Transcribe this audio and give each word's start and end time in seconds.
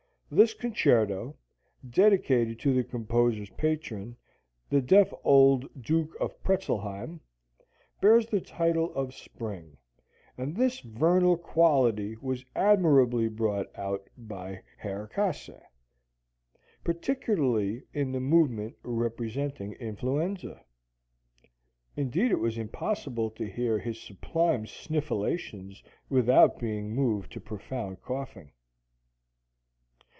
This 0.33 0.53
concerto, 0.53 1.35
dedicated 1.89 2.57
to 2.59 2.73
the 2.73 2.85
composer's 2.85 3.49
patron, 3.49 4.15
the 4.69 4.81
deaf 4.81 5.13
old 5.25 5.67
Duke 5.83 6.15
of 6.21 6.41
Pretzelheim, 6.41 7.19
bears 7.99 8.27
the 8.27 8.39
title 8.39 8.93
of 8.93 9.13
"Spring," 9.13 9.75
and 10.37 10.55
this 10.55 10.79
vernal 10.79 11.35
quality 11.35 12.15
was 12.21 12.45
admirably 12.55 13.27
brought 13.27 13.77
out 13.77 14.07
by 14.17 14.61
Herr 14.77 15.07
Käse, 15.09 15.59
particularly 16.85 17.83
in 17.93 18.13
the 18.13 18.21
movement 18.21 18.77
representing 18.83 19.73
influenza. 19.81 20.63
Indeed, 21.97 22.31
it 22.31 22.39
was 22.39 22.57
impossible 22.57 23.31
to 23.31 23.49
hear 23.51 23.79
his 23.79 23.99
sublime 24.01 24.65
sniffulations 24.65 25.83
without 26.09 26.57
being 26.57 26.95
moved 26.95 27.33
to 27.33 27.41
profound 27.41 28.01
coughing. 28.01 28.53